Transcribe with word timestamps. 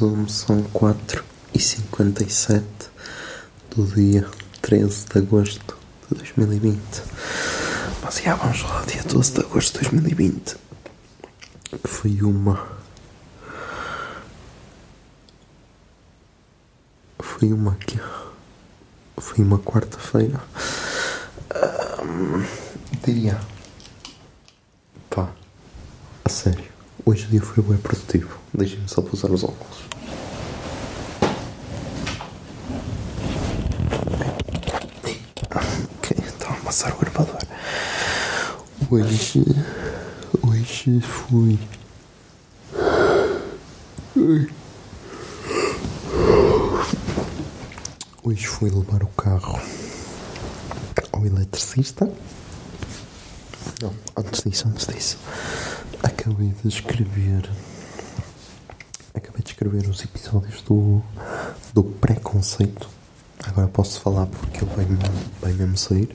Zoom, 0.00 0.26
são 0.28 0.62
4 0.62 1.22
e 1.52 1.60
57 1.60 2.64
do 3.76 3.84
dia 3.84 4.26
13 4.62 5.04
de 5.08 5.18
agosto 5.18 5.76
de 6.08 6.16
2020. 6.16 6.80
Mas 8.02 8.18
já 8.18 8.34
vamos 8.34 8.62
do 8.62 8.86
dia 8.86 9.02
12 9.02 9.32
de 9.34 9.40
agosto 9.40 9.72
de 9.74 9.90
2020. 9.90 10.56
Que 11.64 11.86
foi 11.86 12.22
uma. 12.22 12.66
Foi 17.18 17.52
uma 17.52 17.74
que. 17.74 18.00
Foi 19.18 19.44
uma 19.44 19.58
quarta-feira. 19.58 20.40
Ahm, 21.54 22.42
diria. 23.04 23.38
Pá, 25.10 25.28
a 26.24 26.28
sério. 26.30 26.79
Hoje 27.04 27.26
o 27.26 27.28
dia 27.28 27.40
foi 27.42 27.62
bem 27.62 27.78
produtivo. 27.78 28.38
Deixem-me 28.52 28.88
só 28.88 29.00
pousar 29.02 29.30
os 29.30 29.42
óculos. 29.42 29.78
Ok, 35.98 36.16
então 36.16 36.50
a 36.50 36.56
amassar 36.60 36.94
o 36.94 36.98
gravador. 36.98 37.38
Hoje. 38.90 39.44
Hoje 40.46 41.00
fui. 41.00 41.58
Hoje 48.22 48.46
fui 48.46 48.70
levar 48.70 49.02
o 49.02 49.08
carro 49.08 49.60
ao 51.12 51.26
eletricista. 51.26 52.10
Não, 53.82 53.94
antes 54.16 54.42
disso, 54.42 54.68
antes 54.68 54.86
disso. 54.86 55.18
Acabei 56.20 56.52
de 56.62 56.68
escrever. 56.68 57.50
Acabei 59.14 59.42
de 59.42 59.52
escrever 59.52 59.88
os 59.88 60.04
episódios 60.04 60.60
do, 60.60 61.02
do 61.72 61.82
preconceito. 61.82 62.90
Agora 63.42 63.66
posso 63.68 63.98
falar 64.02 64.26
porque 64.26 64.62
ele 64.62 64.70
vai, 64.76 64.84
vai 65.40 65.52
mesmo 65.54 65.78
sair. 65.78 66.14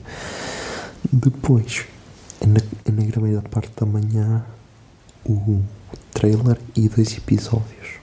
Depois, 1.12 1.86
ainda, 2.40 2.64
ainda 2.86 3.02
gravei 3.02 3.34
da 3.34 3.42
parte 3.42 3.72
da 3.76 3.84
manhã 3.84 4.46
o 5.24 5.60
trailer 6.12 6.60
e 6.76 6.88
dois 6.88 7.16
episódios. 7.18 7.98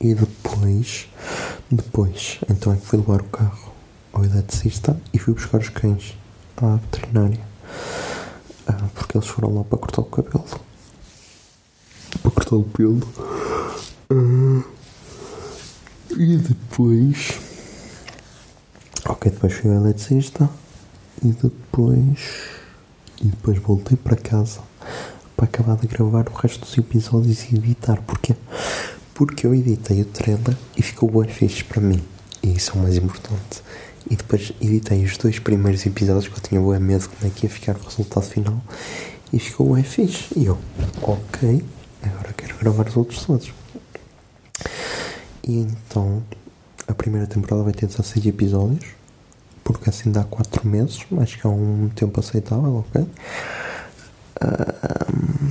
E 0.00 0.14
depois, 0.14 1.08
depois, 1.68 2.38
então 2.48 2.72
é 2.72 2.76
que 2.76 2.86
fui 2.86 3.00
levar 3.00 3.20
o 3.20 3.24
carro 3.24 3.72
ao 4.12 4.24
eletricista 4.24 4.96
e 5.12 5.18
fui 5.18 5.34
buscar 5.34 5.58
os 5.58 5.70
cães 5.70 6.16
à 6.56 6.76
veterinária. 6.76 7.40
Ah, 8.66 8.88
porque 8.94 9.16
eles 9.16 9.28
foram 9.28 9.54
lá 9.54 9.64
para 9.64 9.78
cortar 9.78 10.02
o 10.02 10.04
cabelo. 10.04 10.44
Para 12.22 12.30
cortar 12.30 12.56
o 12.56 12.64
pelo. 12.64 13.06
Ah, 14.10 14.64
e 16.10 16.36
depois. 16.36 17.38
Ok, 19.06 19.30
depois 19.30 19.52
fui 19.52 19.70
ao 19.70 19.76
eletricista. 19.76 20.48
E 21.22 21.28
depois. 21.28 22.48
E 23.20 23.26
depois 23.26 23.58
voltei 23.58 23.96
para 23.96 24.16
casa 24.16 24.60
para 25.36 25.46
acabar 25.46 25.76
de 25.76 25.86
gravar 25.86 26.28
o 26.28 26.34
resto 26.34 26.60
dos 26.60 26.76
episódios 26.78 27.50
e 27.50 27.56
editar. 27.56 28.00
Porquê? 28.02 28.34
Porque 29.14 29.46
eu 29.46 29.54
editei 29.54 30.02
o 30.02 30.04
trailer 30.04 30.56
e 30.76 30.82
ficou 30.82 31.10
bem 31.10 31.30
fixe 31.30 31.62
para 31.64 31.80
mim. 31.80 32.02
E 32.42 32.54
isso 32.56 32.72
é 32.72 32.74
o 32.74 32.82
mais 32.82 32.96
importante. 32.96 33.62
E 34.10 34.16
depois 34.16 34.52
editei 34.60 35.04
os 35.04 35.16
dois 35.16 35.38
primeiros 35.38 35.84
episódios 35.86 36.28
que 36.28 36.38
eu 36.38 36.42
tinha 36.42 36.60
bem 36.60 36.80
medo 36.80 37.08
como 37.08 37.26
é 37.26 37.34
que 37.34 37.46
ia 37.46 37.50
ficar 37.50 37.76
o 37.76 37.82
resultado 37.82 38.24
final. 38.24 38.62
E 39.32 39.38
ficou 39.38 39.74
bem 39.74 39.82
fixe. 39.82 40.28
E 40.36 40.46
eu, 40.46 40.58
ok, 41.02 41.64
agora 42.02 42.32
quero 42.36 42.56
gravar 42.58 42.88
os 42.88 42.96
outros 42.96 43.24
todos. 43.24 43.52
E 45.42 45.58
então, 45.58 46.22
a 46.86 46.94
primeira 46.94 47.26
temporada 47.26 47.62
vai 47.62 47.72
ter 47.72 47.86
16 47.86 48.26
episódios. 48.26 48.84
Porque 49.62 49.88
assim 49.88 50.12
dá 50.12 50.22
4 50.24 50.66
meses. 50.68 51.00
Acho 51.18 51.40
que 51.40 51.46
é 51.46 51.50
um 51.50 51.90
tempo 51.94 52.20
aceitável, 52.20 52.84
ok? 52.86 53.06
Ahm, 54.40 55.50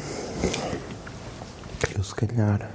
eu 1.96 2.04
se 2.04 2.14
calhar 2.14 2.70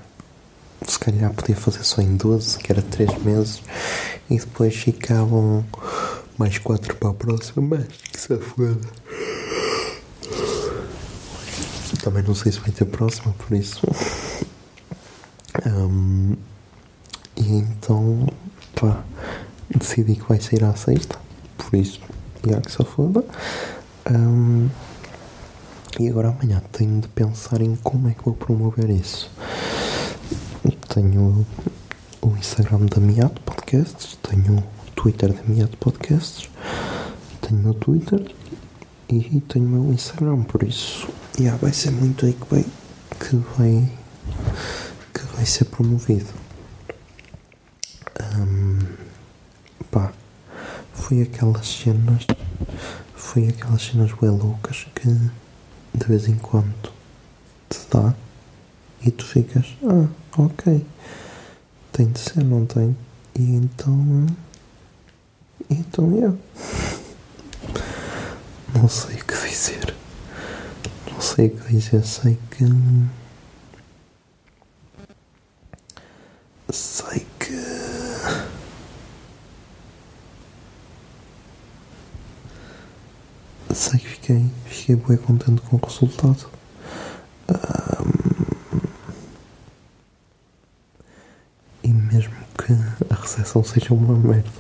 calhar 1.11 1.33
podia 1.33 1.57
fazer 1.57 1.83
só 1.85 2.03
em 2.03 2.17
12, 2.17 2.59
que 2.59 2.71
era 2.71 2.83
3 2.83 3.23
meses, 3.23 3.63
e 4.29 4.39
depois 4.39 4.75
ficavam 4.75 5.65
mais 6.37 6.59
4 6.59 6.97
para 6.97 7.11
a 7.11 7.15
próxima, 7.15 7.67
mas 7.67 7.87
que 8.13 8.21
se 8.21 8.37
foda. 8.39 8.79
Também 12.03 12.23
não 12.23 12.35
sei 12.35 12.53
se 12.53 12.61
vai 12.61 12.71
ter 12.71 12.85
próxima, 12.85 13.35
por 13.39 13.57
isso. 13.57 13.81
Ahm, 15.65 16.35
e 17.37 17.53
então, 17.55 18.29
pá, 18.75 19.03
decidi 19.75 20.17
que 20.17 20.29
vai 20.29 20.41
sair 20.41 20.63
à 20.65 20.75
sexta, 20.77 21.19
por 21.57 21.75
isso, 21.75 22.01
já 22.47 22.61
que 22.61 22.71
se 22.71 22.85
foda. 22.85 23.25
Ahm, 24.05 24.69
e 25.99 26.09
agora 26.09 26.29
amanhã 26.29 26.63
tenho 26.71 27.01
de 27.01 27.09
pensar 27.09 27.61
em 27.63 27.75
como 27.77 28.09
é 28.09 28.13
que 28.13 28.25
vou 28.25 28.35
promover 28.35 28.91
isso. 28.91 29.31
Tenho 30.88 31.47
o 32.22 32.28
Instagram 32.37 32.87
da 32.87 33.00
Miato 33.00 33.41
Podcasts, 33.43 34.19
tenho 34.22 34.59
o 34.59 34.91
Twitter 34.93 35.32
da 35.32 35.43
Miato 35.43 35.76
Podcasts, 35.76 36.49
tenho 37.41 37.60
o 37.60 37.65
meu 37.65 37.75
Twitter 37.75 38.34
e 39.09 39.41
tenho 39.43 39.66
o 39.66 39.69
meu 39.69 39.93
Instagram, 39.93 40.43
por 40.44 40.62
isso 40.62 41.09
yeah, 41.38 41.59
vai 41.60 41.72
ser 41.72 41.91
muito 41.91 42.26
aí 42.26 42.32
que 42.32 42.54
vai, 42.54 42.65
que 43.21 43.37
vai, 43.56 43.93
que 45.15 45.37
vai 45.37 45.47
ser 45.47 45.66
promovido. 45.66 46.32
Ahm, 48.20 48.81
pá, 49.91 50.12
foi 50.93 51.22
aquelas 51.22 51.69
cenas, 51.69 52.26
foi 53.15 53.49
aquelas 53.49 53.82
cenas 53.82 54.12
bem 54.12 54.31
loucas 54.31 54.87
que 54.94 55.09
de 55.09 56.06
vez 56.06 56.28
em 56.28 56.37
quando 56.37 56.93
te 57.69 57.79
dá 57.91 58.14
e 59.05 59.11
tu 59.11 59.25
ficas, 59.25 59.67
ah, 59.85 60.09
ok, 60.43 60.85
tem 61.93 62.11
de 62.11 62.19
ser, 62.19 62.45
não 62.45 62.67
tem? 62.67 62.97
E 63.37 63.43
então, 63.43 64.27
então 65.71 66.12
eu 66.17 66.39
não 68.75 68.89
sei 68.89 69.17
o 69.17 69.25
que 69.25 69.35
dizer, 69.49 69.95
não 71.11 71.21
sei 71.21 71.47
o 71.49 71.50
que 71.50 71.73
dizer, 71.73 72.05
sei 72.05 72.39
que 72.50 72.65
sei 76.73 77.27
que 77.39 77.59
sei 83.75 83.99
que 84.01 84.06
fiquei, 84.09 84.51
fiquei 84.67 84.97
bem 84.97 85.17
contente 85.17 85.61
com 85.62 85.77
o 85.77 85.81
resultado. 85.87 86.51
Ahm, 87.49 88.29
e 91.83 91.89
mesmo 91.89 92.35
que 92.59 92.73
a 93.11 93.15
recepção 93.15 93.62
seja 93.65 93.95
uma 93.95 94.15
merda, 94.15 94.50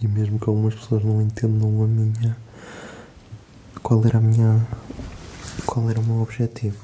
e 0.00 0.08
mesmo 0.08 0.38
que 0.38 0.48
algumas 0.48 0.74
pessoas 0.74 1.04
não 1.04 1.20
entendam 1.20 1.82
a 1.82 1.86
minha. 1.86 2.36
qual 3.82 4.04
era 4.04 4.18
a 4.18 4.20
minha. 4.20 4.66
qual 5.66 5.88
era 5.90 6.00
o 6.00 6.04
meu 6.04 6.22
objetivo, 6.22 6.78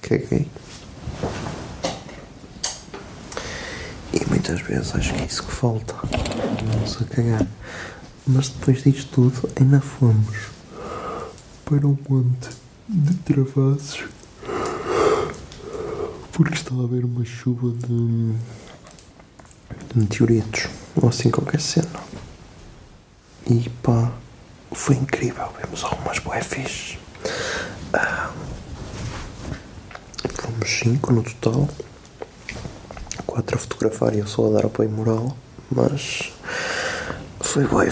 caguei. 0.00 0.48
muitas 4.28 4.60
vezes 4.62 4.94
acho 4.94 5.14
que 5.14 5.22
é 5.22 5.26
isso 5.26 5.42
que 5.44 5.52
falta. 5.52 5.94
Vamos 6.72 7.00
a 7.00 7.04
cagar. 7.04 7.46
Mas 8.26 8.48
depois 8.48 8.82
disto 8.82 9.10
tudo, 9.12 9.50
ainda 9.60 9.80
fomos 9.80 10.50
para 11.64 11.86
um 11.86 11.96
monte 12.08 12.48
de 12.88 13.14
travassos 13.18 14.04
porque 16.32 16.54
estava 16.54 16.82
a 16.82 16.84
haver 16.84 17.04
uma 17.04 17.24
chuva 17.24 17.70
de, 17.70 18.32
de 19.92 19.98
meteoritos 19.98 20.68
ou 20.96 21.08
assim 21.08 21.30
qualquer 21.30 21.60
cena. 21.60 22.00
E 23.46 23.68
pá, 23.82 24.12
foi 24.72 24.96
incrível. 24.96 25.48
Vimos 25.62 25.84
algumas 25.84 26.18
boé 26.18 26.42
fixe. 26.42 26.98
Ah, 27.92 28.30
fomos 30.34 30.70
cinco 30.70 31.12
no 31.12 31.22
total. 31.22 31.68
Quatro 33.26 33.56
a 33.56 33.58
fotografar 33.58 34.14
e 34.14 34.18
eu 34.18 34.26
só 34.26 34.46
a 34.48 34.50
dar 34.50 34.66
apoio 34.66 34.90
moral. 34.90 35.36
Mas 35.70 36.32
foi 37.40 37.64
bué. 37.66 37.88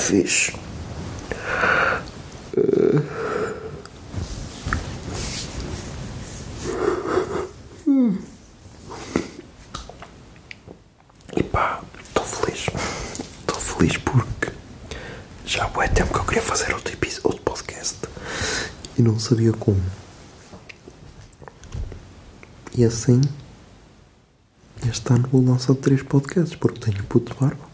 E 11.36 11.42
pá, 11.42 11.80
estou 12.00 12.24
feliz. 12.24 12.66
Estou 13.40 13.60
feliz 13.78 13.96
porque 13.96 14.50
já 15.46 15.64
há 15.64 15.88
tempo 15.88 16.12
que 16.12 16.18
eu 16.18 16.24
queria 16.24 16.42
fazer 16.42 16.74
outro, 16.74 16.98
outro 17.22 17.42
podcast 17.42 17.96
e 18.98 19.02
não 19.02 19.20
sabia 19.20 19.52
como. 19.52 19.80
E 22.74 22.84
assim, 22.84 23.20
este 24.88 25.12
ano 25.12 25.28
vou 25.30 25.44
lançar 25.44 25.76
três 25.76 26.02
podcasts 26.02 26.56
porque 26.56 26.80
tenho 26.80 27.04
puto 27.04 27.32
de 27.32 27.38
barba, 27.38 27.64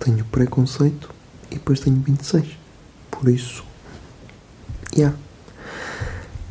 tenho 0.00 0.24
preconceito 0.24 1.14
e 1.48 1.54
depois 1.54 1.78
tenho 1.78 2.00
26. 2.00 2.58
Por 3.08 3.28
isso, 3.28 3.64
yeah. 4.96 5.16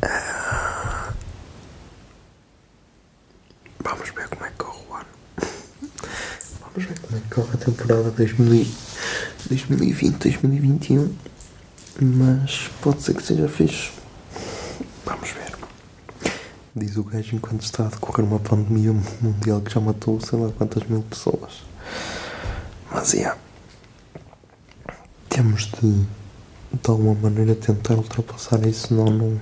Ah, 0.01 1.11
Vamos 3.83 4.09
ver 4.11 4.29
como 4.29 4.45
é 4.45 4.49
que 4.49 4.55
corre 4.55 4.79
o 4.89 4.93
ano. 4.93 5.05
Vamos 6.61 6.89
ver 6.89 6.99
como 7.01 7.17
é 7.17 7.19
que 7.19 7.29
corre 7.35 7.53
a 7.53 7.57
temporada 7.57 8.11
2020-2021. 9.47 11.09
Mas 12.01 12.69
pode 12.81 13.01
ser 13.01 13.15
que 13.15 13.23
seja 13.23 13.47
fixe. 13.47 13.91
Vamos 15.05 15.29
ver. 15.29 15.55
Diz 16.75 16.97
o 16.97 17.03
gajo 17.03 17.35
enquanto 17.35 17.61
está 17.63 17.85
a 17.85 17.89
decorrer 17.89 18.25
uma 18.25 18.39
pandemia 18.39 18.93
mundial 19.21 19.61
que 19.61 19.73
já 19.73 19.79
matou 19.79 20.19
sei 20.19 20.37
lá 20.37 20.51
quantas 20.51 20.83
mil 20.87 21.01
pessoas. 21.03 21.63
Mas 22.91 23.13
é. 23.13 23.33
Temos 25.29 25.67
de 25.67 26.05
de 26.81 26.89
alguma 26.89 27.15
maneira 27.15 27.55
tentar 27.55 27.95
ultrapassar 27.95 28.65
isso, 28.65 28.87
senão 28.87 29.05
não, 29.05 29.41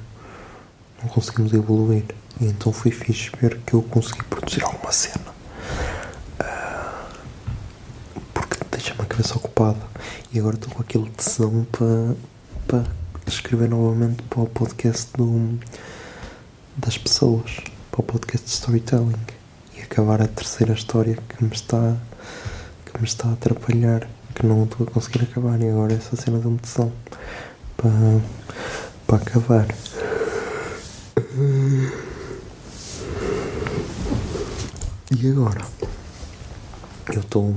não 1.01 1.09
conseguimos 1.09 1.53
evoluir. 1.53 2.05
E 2.39 2.45
então 2.45 2.71
foi 2.71 2.91
fixe 2.91 3.31
ver 3.39 3.59
que 3.65 3.73
eu 3.73 3.81
consegui 3.83 4.23
produzir 4.23 4.63
alguma 4.63 4.91
cena. 4.91 5.33
Ah, 6.39 7.07
porque 8.33 8.57
deixa-me 8.71 9.01
a 9.01 9.05
cabeça 9.05 9.35
ocupada. 9.35 9.92
E 10.33 10.39
agora 10.39 10.55
estou 10.55 10.73
com 10.73 10.81
aquele 10.81 11.11
tesão 11.11 11.63
para, 11.71 12.15
para 12.65 12.83
escrever 13.27 13.69
novamente 13.69 14.23
para 14.23 14.41
o 14.41 14.47
podcast 14.47 15.15
do, 15.15 15.59
das 16.75 16.97
pessoas, 16.97 17.57
para 17.91 17.99
o 17.99 18.03
podcast 18.03 18.47
de 18.47 18.51
storytelling. 18.51 19.13
E 19.77 19.81
acabar 19.81 20.23
a 20.23 20.27
terceira 20.27 20.73
história 20.73 21.19
que 21.29 21.43
me 21.43 21.53
está, 21.53 21.95
que 22.83 22.99
me 22.99 23.05
está 23.05 23.27
a 23.29 23.33
atrapalhar, 23.33 24.09
que 24.33 24.43
não 24.43 24.63
estou 24.63 24.87
a 24.87 24.89
conseguir 24.89 25.21
acabar. 25.21 25.61
E 25.61 25.69
agora 25.69 25.93
essa 25.93 26.15
cena 26.15 26.39
deu-me 26.39 26.57
tesão 26.57 26.91
para, 27.77 27.91
para 29.05 29.17
acabar. 29.17 29.67
E 35.15 35.27
agora? 35.29 35.61
Eu 37.13 37.19
estou 37.19 37.55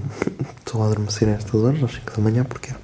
estou 0.76 0.82
a 0.82 0.87
adormecer 0.87 1.28
estas 1.28 1.62
horas, 1.62 1.82
às 1.82 1.93
5 1.94 2.17
da 2.17 2.23
manhã, 2.23 2.44
porque 2.44 2.75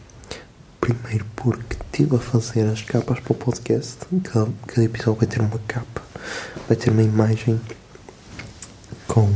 Primeiro 0.81 1.25
porque 1.37 1.77
estive 1.85 2.17
a 2.17 2.19
fazer 2.19 2.65
as 2.65 2.83
capas 2.83 3.21
para 3.21 3.33
o 3.33 3.37
podcast. 3.37 3.99
Cada, 4.25 4.51
cada 4.67 4.85
episódio 4.85 5.21
vai 5.21 5.29
ter 5.29 5.41
uma 5.41 5.61
capa, 5.69 6.03
vai 6.67 6.77
ter 6.77 6.91
uma 6.91 7.05
imagem 7.05 7.61
com, 9.07 9.31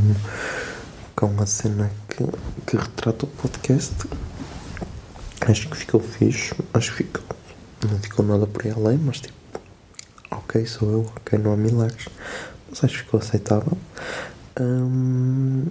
com 1.15 1.41
a 1.41 1.47
cena 1.47 1.89
que, 2.09 2.25
que 2.67 2.77
retrata 2.77 3.27
o 3.27 3.29
podcast. 3.29 3.95
Acho 5.43 5.69
que 5.69 5.77
ficou 5.77 6.01
fixe, 6.01 6.53
acho 6.75 6.91
que 6.97 7.05
ficou. 7.05 7.23
Não 7.89 7.99
ficou 8.01 8.27
nada 8.27 8.45
por 8.49 8.67
aí 8.67 8.73
além, 8.73 8.99
mas 8.99 9.21
tipo, 9.21 9.61
ok, 10.33 10.67
sou 10.67 10.91
eu, 10.91 11.13
ok, 11.17 11.39
não 11.39 11.53
há 11.53 11.57
milagres. 11.57 12.09
Mas 12.69 12.83
acho 12.83 12.95
que 12.95 13.05
ficou 13.05 13.21
aceitável. 13.21 13.79
Hum, 14.61 15.67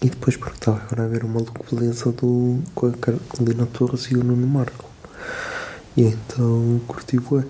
e 0.00 0.08
depois 0.08 0.36
porque 0.36 0.56
estava 0.56 0.80
agora 0.82 1.04
a 1.04 1.08
ver 1.08 1.24
o 1.24 1.28
maluco 1.28 1.64
beleza 1.74 2.12
do, 2.12 2.62
com 2.74 2.86
a 2.86 2.92
Carolina 2.92 3.66
Torres 3.66 4.04
e 4.04 4.14
o 4.14 4.22
Nuno 4.22 4.46
Marco. 4.46 4.88
E 5.96 6.02
então 6.02 6.80
curti 6.86 7.18
bué. 7.18 7.44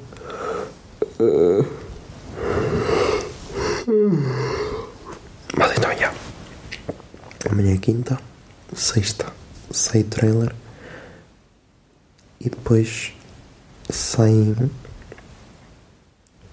Mas 5.56 5.73
então 5.77 5.97
já. 5.99 6.15
Amanhã 7.50 7.75
é 7.75 7.79
quinta, 7.79 8.19
sexta, 8.75 9.27
sai 9.71 10.03
trailer 10.03 10.55
e 12.41 12.49
depois 12.49 13.12
sai. 13.91 14.55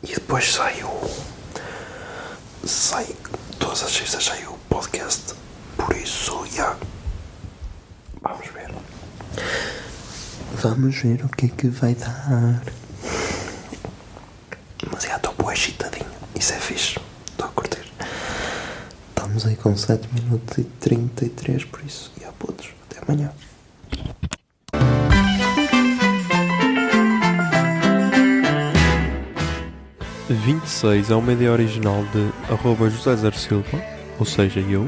E 0.03 0.13
depois 0.13 0.53
sai 0.53 0.83
o. 0.83 2.67
Sai. 2.67 3.07
Todas 3.59 3.83
as 3.83 3.91
sextas 3.91 4.25
sai 4.25 4.45
o 4.45 4.57
podcast. 4.69 5.44
Por 5.77 5.95
isso, 5.95 6.45
já. 6.51 6.75
Vamos 8.21 8.47
ver. 8.47 8.71
Vamos 10.61 10.95
ver 10.95 11.25
o 11.25 11.29
que 11.29 11.45
é 11.45 11.49
que 11.49 11.67
vai 11.67 11.95
dar. 11.95 12.61
Mas 14.91 15.03
já 15.03 15.15
estou 15.17 15.33
boa 15.33 15.53
excitadinho. 15.53 16.09
Isso 16.35 16.53
é 16.53 16.59
fixe. 16.59 16.99
Estou 17.31 17.47
a 17.47 17.49
curtir. 17.49 17.91
Estamos 19.09 19.45
aí 19.45 19.55
com 19.55 19.75
7 19.75 20.07
minutos 20.13 20.57
e 20.57 20.63
33, 20.63 21.65
por 21.65 21.81
isso. 21.83 22.11
E 22.19 22.25
a 22.25 22.31
putos. 22.31 22.69
Até 22.89 23.01
amanhã. 23.01 23.31
e 30.29 30.33
26 30.33 31.11
é 31.11 31.15
uma 31.15 31.33
ideia 31.33 31.51
original 31.51 32.03
de 32.05 32.51
arroba 32.51 32.89
José 32.89 33.15
Zer 33.15 33.35
Silva, 33.35 33.81
ou 34.19 34.25
seja, 34.25 34.59
eu. 34.59 34.87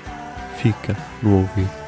fica 0.61 0.95
no 1.23 1.37
ouvido. 1.37 1.80